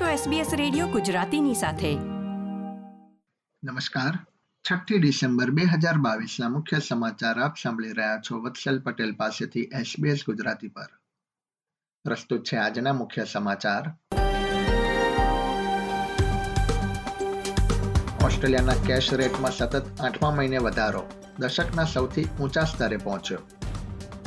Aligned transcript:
છો 0.00 0.30
SBS 0.30 0.46
radio 0.56 0.86
ગુજરાતીની 0.86 1.54
સાથે. 1.54 1.94
નમસ્કાર. 3.64 4.18
છઠ્ઠી 4.70 4.98
ડિસેમ્બર 4.98 5.50
બે 5.50 5.62
હજાર 5.62 5.96
મુખ્ય 6.48 6.78
સમાચાર 6.88 7.40
આપ 7.40 7.56
સાંભળી 7.62 7.92
રહ્યા 7.92 8.20
છો 8.30 8.42
વત્સલ 8.42 8.80
પટેલ 8.80 9.14
પાસેથી 9.14 9.60
SBS 9.60 10.16
ગુજરાતી 10.26 10.68
પર. 10.68 10.86
પ્રસ્તુત 12.04 12.44
છે 12.44 12.56
આજના 12.56 12.92
મુખ્ય 12.92 13.24
સમાચાર. 13.24 13.82
ઓસ્ટ્રેલિયાના 18.24 18.74
કેશ 18.86 19.14
રેટમાં 19.14 19.52
સતત 19.52 20.00
આઠમા 20.00 20.30
મહિને 20.30 20.58
વધારો 20.58 21.10
દશકના 21.38 21.84
સૌથી 21.84 22.24
ઊંચા 22.40 22.64
સ્તરે 22.64 22.96
પહોંચ્યો. 22.96 23.38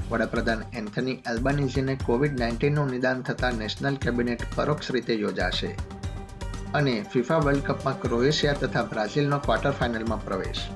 વડાપ્રધાન 0.09 0.63
એન્થની 0.73 1.11
એલ્બાનીઝીને 1.11 1.97
કોવિડ 2.05 2.39
નાઇન્ટીનનું 2.39 2.89
નિદાન 2.89 3.21
થતાં 3.21 3.53
નેશનલ 3.53 3.95
કેબિનેટ 3.95 4.41
પરોક્ષ 4.55 4.91
રીતે 4.91 5.13
યોજાશે 5.13 5.75
અને 6.73 7.05
ફિફા 7.13 7.37
વર્લ્ડ 7.37 7.63
કપમાં 7.63 8.01
ક્રોએશિયા 8.01 8.53
તથા 8.53 8.83
બ્રાઝિલનો 8.83 9.39
ક્વાર્ટર 9.39 9.71
ફાઇનલમાં 9.71 10.25
પ્રવેશ. 10.25 10.67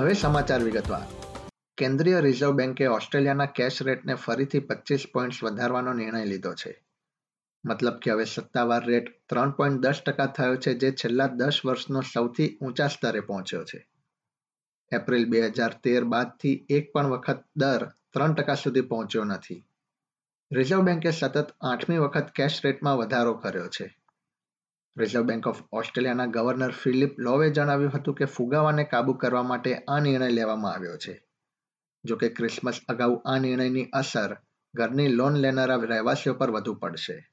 હવે 0.00 0.14
સમાચાર 0.14 0.62
વિગતવાર. 0.62 1.02
કેન્દ્રીય 1.76 2.20
રિઝર્વ 2.20 2.52
બેન્કે 2.52 2.86
ઓસ્ટ્રેલિયાના 2.86 3.46
કેશ 3.46 3.82
રેટને 3.82 4.14
ફરીથી 4.14 4.58
પચીસ 4.58 5.06
પોઈન્ટ્સ 5.12 5.44
વધારવાનો 5.44 5.92
નિર્ણય 5.92 6.24
લીધો 6.24 6.54
છે. 6.54 6.84
મતલબ 7.64 7.94
કે 7.94 8.10
હવે 8.10 8.24
સત્તાવાર 8.24 8.84
રેટ 8.84 9.28
ત્રણ 9.28 9.50
પોઈન્ટ 9.50 9.80
દસ 9.80 10.02
ટકા 10.06 10.26
થયો 10.26 10.56
છે, 10.56 10.74
જે 10.74 10.92
છેલ્લા 10.92 11.26
દસ 11.26 11.60
વર્ષનો 11.64 12.00
સૌથી 12.00 12.58
ઊંચા 12.62 12.86
સ્તરે 12.86 13.20
પહોંચ્યો 13.20 13.64
છે. 13.64 13.89
એપ્રિલ 14.92 15.30
બે 15.30 15.46
હજાર 15.46 15.72
તેર 15.84 16.04
બાદથી 16.04 16.66
એક 16.70 16.92
પણ 16.92 17.06
વખત 17.06 17.44
દર 17.56 17.86
ત્રણ 18.12 18.34
ટકા 18.34 18.54
સુધી 18.54 18.80
પહોંચ્યો 18.80 19.24
નથી. 19.24 19.66
રિઝર્વ 20.52 20.80
બેન્કે 20.80 21.10
સતત 21.10 21.56
આઠમી 21.60 21.98
વખત 21.98 22.30
કેશ 22.34 22.60
રેટમાં 22.64 22.96
વધારો 22.96 23.34
કર્યો 23.34 23.68
છે. 23.68 23.96
રિઝર્વ 24.96 25.22
બેન્ક 25.22 25.46
ઓફ 25.46 25.62
ઓસ્ટ્રેલિયાના 25.72 26.26
ગવર્નર 26.26 26.70
ફિલિપ 26.70 27.20
લોવે 27.20 27.50
જણાવ્યું 27.50 27.92
હતું 27.92 28.14
કે 28.14 28.24
ફુગાવાને 28.24 28.84
કાબુ 28.84 29.12
કરવા 29.12 29.42
માટે 29.42 29.74
આ 29.88 30.00
નિર્ણય 30.00 30.28
લેવામાં 30.28 30.72
આવ્યો 30.72 30.96
છે. 30.96 31.22
જોકે 32.04 32.28
ક્રિસમસ 32.28 32.80
અગાઉ 32.88 33.22
આ 33.26 33.38
નિર્ણયની 33.38 33.84
અસર 33.92 34.36
ઘરની 34.74 35.08
લોન 35.08 35.34
લેનારા 35.34 35.76
રહેવાસીઓ 35.76 36.34
પર 36.34 36.50
વધુ 36.50 36.74
પડશે. 36.74 37.30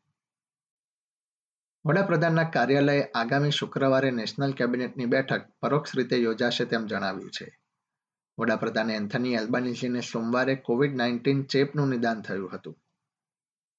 વડાપ્રધાનના 1.87 2.43
કાર્યાલયે 2.45 3.03
આગામી 3.15 3.51
શુક્રવારે 3.51 4.07
નેશનલ 4.11 4.53
કેબિનેટની 4.53 5.05
બેઠક 5.05 5.43
પરોક્ષ 5.61 5.93
રીતે 5.95 6.17
યોજાશે 6.17 6.65
તેમ 6.65 6.87
જણાવ્યું 6.87 7.29
છે. 7.29 7.45
વડાપ્રધાન 8.37 8.89
એન્થની 8.89 9.35
એલ્બાનીઝીને 9.35 10.01
સોમવારે 10.01 10.55
કોવિડ 10.55 10.97
નાઇન્ટીન 11.01 11.43
ચેપનું 11.45 11.89
નિદાન 11.89 12.23
થયું 12.23 12.51
હતું. 12.51 12.75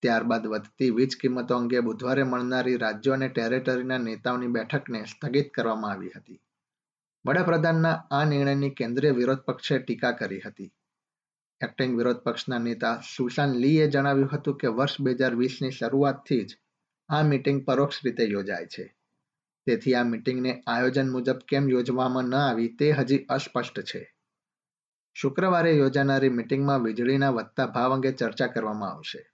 ત્યારબાદ 0.03 0.47
વધતી 0.47 0.89
વીજ 0.91 1.17
કિંમતો 1.21 1.57
અંગે 1.57 1.83
બુધવારે 1.83 2.25
મળનારી 2.25 2.77
રાજ્યો 2.77 3.15
અને 3.15 3.29
ટેરેટરીના 3.29 3.99
નેતાઓની 3.99 4.49
બેઠકને 4.49 5.03
સ્થગિત 5.07 5.51
કરવામાં 5.51 5.93
આવી 5.93 6.13
હતી. 6.17 6.41
વડાપ્રધાનના 7.25 7.93
આ 8.11 8.25
નિર્ણયની 8.25 8.71
કેન્દ્રીય 8.71 9.13
વિરોધ 9.13 9.45
પક્ષે 9.47 9.79
ટીકા 9.79 10.13
કરી 10.13 10.41
હતી. 10.41 10.71
એક્ટિંગ 11.61 11.99
વિરોધ 11.99 12.23
પક્ષના 12.23 12.59
નેતા 12.59 12.95
સુશાન 13.11 13.53
લીએ 13.57 13.89
જણાવ્યું 13.89 14.33
હતું 14.33 14.57
કે 14.57 14.69
વર્ષ 14.69 15.01
બે 15.01 15.15
હજાર 15.15 15.37
વીસની 15.37 15.71
શરૂઆતથી 15.71 16.45
જ 16.45 16.59
આ 17.09 17.23
મીટિંગ 17.23 17.67
પરોક્ષ 17.67 18.01
રીતે 18.05 18.25
યોજાય 18.25 18.67
છે. 18.67 18.97
તેથી 19.67 19.95
આ 19.95 20.03
મીટિંગને 20.03 20.63
આયોજન 20.67 21.11
મુજબ 21.11 21.39
કેમ 21.49 21.69
યોજવામાં 21.69 22.25
ન 22.25 22.35
આવી 22.35 22.69
તે 22.69 22.91
હજી 22.91 23.19
અસ્પષ્ટ 23.19 23.81
છે. 23.81 24.17
શુક્રવારે 25.15 25.73
યોજાનારી 25.73 26.29
મીટિંગમાં 26.29 26.85
વીજળીના 26.85 27.31
વધતા 27.31 27.67
ભાવ 27.67 27.95
અંગે 27.95 28.13
ચર્ચા 28.13 28.47
કરવામાં 28.47 28.91
આવશે. 28.91 29.31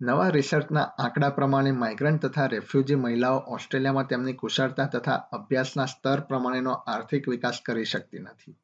નવા 0.00 0.28
રિસર્ચના 0.28 0.82
આંકડા 0.82 1.30
પ્રમાણે 1.30 1.70
માઇગ્રન્ટ 1.72 2.26
તથા 2.26 2.46
રેફ્યુજી 2.46 2.94
મહિલાઓ 2.94 3.38
ઓસ્ટ્રેલિયામાં 3.38 4.06
તેમની 4.06 4.32
કુશળતા 4.32 4.86
તથા 4.86 5.14
અભ્યાસના 5.14 5.86
સ્તર 5.86 6.20
પ્રમાણેનો 6.20 6.72
આર્થિક 6.72 7.28
વિકાસ 7.28 7.60
કરી 7.66 7.84
શકતી 7.84 8.18
નથી. 8.18 8.56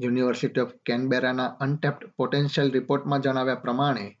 યુનિવર્સિટી 0.00 0.60
ઓફ 0.60 0.72
કેનબેરાના 0.86 1.46
અનટેપ્ડ 1.46 2.06
પોટેન્શિયલ 2.06 2.72
રિપોર્ટમાં 2.72 3.20
જણાવ્યા 3.20 3.54
પ્રમાણે 3.54 4.18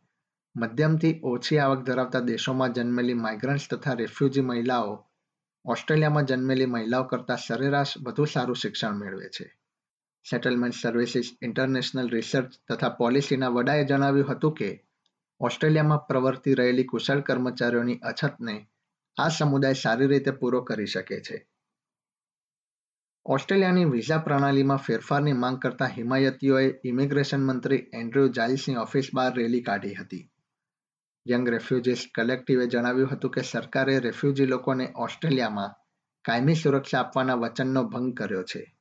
મધ્યમથી 0.56 1.20
ઓછી 1.22 1.58
આવક 1.58 1.82
ધરાવતા 1.82 2.20
દેશોમાં 2.20 2.72
જન્મેલી 2.72 3.14
માઇગ્રન્ટ્સ 3.14 3.68
તથા 3.68 3.92
રેફ્યુજી 3.92 4.40
મહિલાઓ 4.40 5.06
ઓસ્ટ્રેલિયામાં 5.64 6.24
જન્મેલી 6.24 6.66
મહિલાઓ 6.66 7.04
કરતાં 7.04 7.36
સરેરાશ 7.36 7.94
વધુ 8.02 8.24
સારું 8.24 8.56
શિક્ષણ 8.56 8.96
મેળવે 8.96 9.28
છે. 9.28 9.58
સેટલમેન્ટ 10.30 10.74
સર્વિસીસ 10.82 11.36
ઇન્ટરનેશનલ 11.42 12.08
રિસર્ચ 12.08 12.52
તથા 12.72 12.88
પોલિસીના 12.88 13.48
વડાએ 13.48 13.84
જણાવ્યું 13.84 14.32
હતું 14.32 14.54
કે, 14.54 14.84
ઓસ્ટ્રેલિયામાં 15.40 16.06
પ્રવર્તી 16.06 16.54
રહેલી 16.54 16.84
કુશળ 16.84 17.20
કર્મચારીઓની 17.20 17.98
અછતને 17.98 18.66
આ 19.18 19.28
સમુદાય 19.28 19.72
સારી 19.72 20.06
રીતે 20.06 20.30
પૂરો 20.30 20.60
કરી 20.60 20.86
શકે 20.86 21.20
છે. 21.20 21.48
ઓસ્ટ્રેલિયાની 23.26 23.84
વિઝા 23.84 24.18
પ્રણાલીમાં 24.18 24.76
ફેરફારની 24.76 25.32
માંગ 25.32 25.58
કરતા 25.58 25.86
હિમાયતીઓએ 25.86 26.80
ઇમિગ્રેશન 26.84 27.44
મંત્રી 27.44 27.76
એન્ડ્રુ 27.92 28.28
જાઇલ્સની 28.28 28.76
ઓફિસ 28.76 29.08
બહાર 29.14 29.34
રેલી 29.34 29.62
કાઢી 29.62 29.94
હતી. 29.94 30.31
યંગ 31.30 31.48
રેફ્યુજીસ 31.48 32.08
કલેક્ટિવે 32.14 32.66
જણાવ્યું 32.66 33.12
હતું 33.12 33.30
કે 33.30 33.42
સરકારે 33.42 33.98
રેફ્યુજી 33.98 34.46
લોકોને 34.46 34.92
ઓસ્ટ્રેલિયામાં 34.96 35.74
કાયમી 36.24 36.54
સુરક્ષા 36.54 37.00
આપવાના 37.00 37.34
વચનનો 37.34 37.84
ભંગ 37.84 38.16
કર્યો 38.16 38.42
છે. 38.42 38.76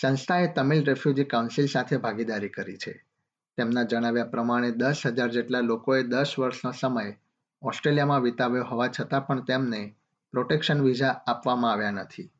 સંસ્થાએ 0.00 0.52
તમિલ 0.52 0.84
રેફ્યુજી 0.84 1.24
કાઉન્સિલ 1.24 1.66
સાથે 1.66 1.96
ભાગીદારી 1.96 2.48
કરી 2.48 2.76
છે. 2.76 3.04
તેમના 3.56 3.82
જણાવ્યા 3.82 4.24
પ્રમાણે 4.24 4.70
દસ 4.70 5.02
હજાર 5.06 5.28
જેટલા 5.28 5.60
લોકોએ 5.60 6.02
દસ 6.02 6.34
વર્ષનો 6.38 6.72
સમય 6.72 7.16
ઓસ્ટ્રેલિયામાં 7.62 8.20
વિતાવ્યો 8.20 8.64
હોવા 8.64 8.88
છતાં 8.88 9.26
પણ 9.26 9.44
તેમને 9.44 9.96
પ્રોટેક્શન 10.30 10.82
વિઝા 10.82 11.20
આપવામાં 11.26 11.72
આવ્યા 11.72 11.90
નથી. 11.90 12.30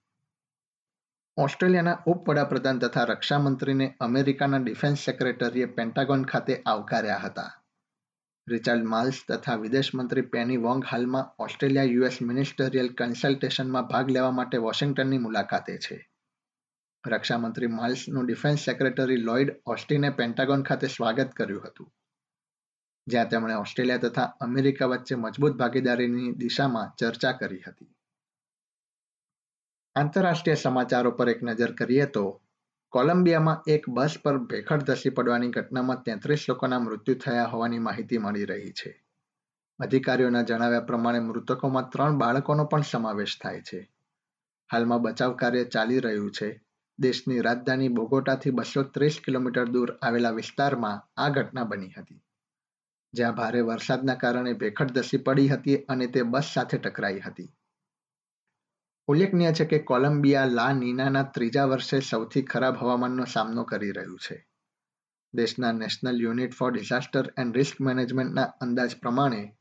ઓસ્ટ્રેલિયાના 1.36 1.98
ઉપવડાપ્રધાન 2.06 2.78
તથા 2.78 3.04
રક્ષામંત્રીને 3.04 3.94
અમેરિકાના 4.00 4.56
ડિફેન્સ 4.56 4.98
સેક્રેટરીએ 4.98 5.66
પેન્ટાગોન 5.66 6.24
ખાતે 6.24 6.62
આવકાર્યા 6.66 7.16
હતા. 7.16 7.62
રિચાર્ડ 8.48 8.84
માલ્સ 8.84 9.14
તથા 9.28 9.54
વિદેશ 9.54 9.94
મંત્રી 9.94 10.20
પેની 10.20 10.56
વોંગ 10.56 10.84
હાલમાં 10.84 11.34
ઓસ્ટ્રેલિયા 11.38 11.82
યુએસ 11.82 12.18
મિનિસ્ટરિયલ 12.22 12.88
કન્સલ્ટેશનમાં 12.88 13.82
ભાગ 13.82 14.10
લેવા 14.10 14.30
માટે 14.30 14.58
વોશિંગ્ટનની 14.58 15.18
મુલાકાતે 15.18 15.78
છે. 15.78 16.10
રક્ષામંત્રી 17.06 17.66
માલ્સનું 17.66 18.26
ડિફેન્સ 18.26 18.58
સેક્રેટરી 18.58 19.16
લોઇડ 19.16 19.60
ઓસ્ટિને 19.66 20.10
પેન્ટાગોન 20.10 20.62
ખાતે 20.62 20.86
સ્વાગત 20.86 21.32
કર્યું 21.32 21.64
હતું. 21.64 21.92
જ્યાં 23.06 23.28
તેમણે 23.28 23.54
ઓસ્ટ્રેલિયા 23.54 23.96
તથા 23.96 24.22
અમેરિકા 24.22 24.86
વચ્ચે 24.86 25.14
મજબૂત 25.14 25.52
ભાગીદારીની 25.52 26.32
દિશામાં 26.32 26.92
ચર્ચા 26.98 27.32
કરી 27.32 27.62
હતી. 27.66 27.94
આંતરરાષ્ટ્રીય 29.94 30.54
સમાચારો 30.54 31.10
પર 31.10 31.28
એક 31.28 31.42
નજર 31.42 31.72
કરીએ 31.72 32.06
તો 32.06 32.42
કોલંબિયામાં 32.96 33.56
એક 33.66 33.88
બસ 33.88 34.14
પર 34.22 34.38
ભેખડ 34.38 34.82
ધસી 34.82 35.10
પડવાની 35.10 35.48
ઘટનામાં 35.48 36.02
તેત્રીસ 36.02 36.48
લોકોના 36.48 36.78
મૃત્યુ 36.78 37.14
થયા 37.14 37.46
હોવાની 37.46 37.78
માહિતી 37.78 38.18
મળી 38.18 38.44
રહી 38.44 38.72
છે. 38.72 39.04
અધિકારીઓના 39.78 40.42
જણાવ્યા 40.42 40.80
પ્રમાણે 40.80 41.20
મૃતકોમાં 41.20 41.90
ત્રણ 41.90 42.18
બાળકોનો 42.18 42.64
પણ 42.64 42.80
સમાવેશ 42.80 43.38
થાય 43.42 43.60
છે. 43.60 43.90
હાલમાં 44.72 45.00
બચાવ 45.00 45.32
કાર્ય 45.32 45.64
ચાલી 45.64 46.00
રહ્યું 46.00 46.30
છે. 46.30 46.64
દેશની 46.98 47.40
રાજધાની 47.40 47.88
બોગોટાથી 47.88 48.50
બસો 48.50 48.82
ત્રીસ 48.82 49.20
કિલોમીટર 49.24 49.64
દૂર 49.64 49.98
આવેલા 50.02 50.30
વિસ્તારમાં 50.30 51.20
આ 51.20 51.28
ઘટના 51.28 51.64
બની 51.64 51.92
હતી. 51.98 52.22
જ્યાં 53.12 53.34
ભારે 53.34 53.60
વરસાદના 53.60 54.14
કારણે 54.14 54.52
ભેખડ 54.52 54.90
ધસી 54.90 55.16
પડી 55.16 55.48
હતી 55.48 55.76
અને 55.76 56.06
તે 56.06 56.22
બસ 56.22 56.44
સાથે 56.54 56.78
ટકરાઈ 56.78 57.20
હતી. 57.20 57.56
ઉલ્લેખનીય 59.08 59.52
છે 59.52 59.64
કે 59.64 59.78
કોલંબિયા 59.78 60.44
લા 60.44 60.72
નીનાના 60.72 61.22
ત્રીજા 61.22 61.64
વર્ષે 61.64 62.00
સૌથી 62.00 62.42
ખરાબ 62.42 62.76
હવામાનનો 62.76 63.24
સામનો 63.24 63.64
કરી 63.64 63.90
રહ્યું 63.90 64.18
છે. 64.18 64.46
દેશના 65.34 65.72
national 65.72 66.20
unit 66.20 66.54
for 66.54 66.72
disaster 66.72 67.32
and 67.38 67.56
risk 67.56 67.80
મેનેજમેન્ટના 67.80 68.42
અંદાજ 68.42 68.96
પ્રમાણે, 68.96 69.56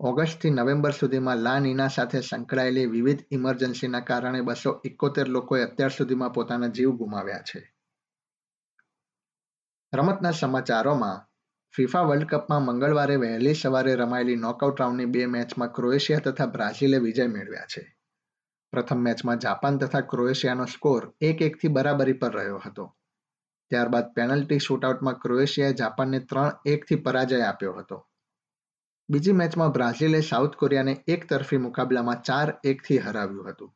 ઓગસ્ટથી 0.00 0.50
નવેમ્બર 0.50 0.90
સુધીમાં 0.90 1.36
લા 1.36 1.60
નીના 1.60 1.88
સાથે 1.88 2.20
સંકળાયેલી 2.20 2.86
વિવિધ 2.86 3.24
ઇમરજન્સીના 3.30 4.00
કારણે 4.00 4.40
બસો 4.40 4.80
એકોતેર 4.84 5.28
લોકોએ 5.28 5.62
અત્યાર 5.62 5.90
સુધીમાં 5.90 6.32
પોતાના 6.32 6.66
જીવ 6.66 6.90
ગુમાવ્યા 6.90 7.38
છે. 7.38 7.74
રમતના 9.94 10.30
સમાચારોમાં, 10.30 11.26
ફિફા 11.76 12.00
વર્લ્ડ 12.00 12.26
કપમાં 12.26 12.62
મંગળવારે 12.62 13.16
વહેલી 13.16 13.54
સવારે 13.54 13.94
રમાયેલી 13.94 14.36
નોકઆઉટ 14.36 14.80
રાઉન્ડની 14.80 15.06
બે 15.06 15.26
મેચમાં 15.26 15.72
ક્રોએશિયા 15.72 16.18
તથા 16.18 16.46
બ્રાઝિલે 16.46 16.98
વિજય 16.98 17.26
મેળવ્યા 17.26 17.60
છે. 17.60 18.03
પ્રથમ 18.74 19.06
મેચમાં 19.08 19.44
જાપાન 19.46 19.78
તથા 19.78 20.06
ક્રોએશિયાનો 20.12 20.66
સ્કોર 20.74 21.12
એક 21.20 21.42
એકથી 21.42 21.74
બરાબરી 21.78 22.18
પર 22.24 22.32
રહ્યો 22.34 22.62
હતો. 22.66 22.86
ત્યારબાદ 23.70 24.10
પેનલ્ટી 24.16 24.58
શૂટઆઉટમાં 24.58 25.20
ક્રોએશિયાએ 25.20 25.72
જાપાનને 25.72 26.20
ત્રણ 26.32 26.66
એકથી 26.66 27.04
પરાજય 27.06 27.40
આપ્યો 27.42 27.72
હતો. 27.72 28.00
બીજી 29.08 29.32
મેચમાં 29.32 29.72
બ્રાઝિલે 29.72 30.20
સાઉથ 30.20 30.56
કોરિયાને 30.56 30.94
એક 31.08 31.28
તરફી 31.28 31.56
મુકાબલામાં 31.56 32.22
ચાર 32.22 32.52
એકથી 32.64 32.98
હરાવ્યું 32.98 33.50
હતું. 33.50 33.74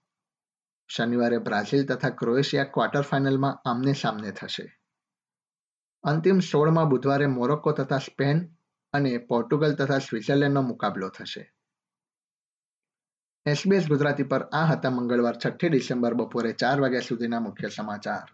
શનિવારે 0.91 1.39
બ્રાઝિલ 1.39 1.87
તથા 1.87 2.11
ક્રોએશિયા 2.11 2.65
ક્વાર્ટર 2.75 3.03
ફાઇનલમાં 3.03 3.59
આમને 3.71 3.93
સામને 3.93 4.31
થશે. 4.31 4.67
અંતિમ 6.05 6.41
સોળમાં 6.41 6.89
બુધવારે 6.89 7.27
મોરોક્કો 7.27 7.73
તથા 7.73 7.99
સ્પેન 7.99 8.39
અને 8.93 9.19
પોર્ટુગલ 9.19 9.75
તથા 9.75 9.99
સ્વિટ્ઝરલેન્ડનો 9.99 10.63
મુકાબલો 10.63 11.09
થશે. 11.09 11.45
એસબીએસ 13.47 13.89
ગુજરાતી 13.89 14.23
પર 14.23 14.43
આ 14.53 14.65
હતા 14.65 14.91
મંગળવાર 14.91 15.37
છઠ્ઠી 15.37 15.69
ડિસેમ્બર 15.69 16.15
બપોરે 16.15 16.53
ચાર 16.53 16.81
વાગ્યા 16.81 17.01
સુધીના 17.01 17.41
મુખ્ય 17.41 17.69
સમાચાર. 17.69 18.27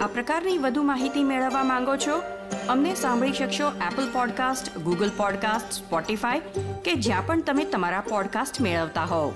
આ 0.00 0.06
પ્રકારની 0.06 0.58
વધુ 0.58 0.82
માહિતી 0.82 1.24
મેળવવા 1.24 1.64
માંગો 1.64 1.96
છો? 1.96 2.22
અમને 2.68 2.94
સાંભળી 2.94 3.32
શકશો 3.32 3.72
Apple 3.92 4.12
podcast 4.12 4.78
Google 4.78 5.10
podcast 5.16 5.72
Spotify 5.72 6.40
કે 6.84 6.94
જ્યાં 6.94 7.26
પણ 7.26 7.42
તમે 7.42 7.64
તમારા 7.64 8.00
પોડકાસ્ટ 8.00 8.60
મેળવતા 8.60 9.04
હોવ. 9.04 9.30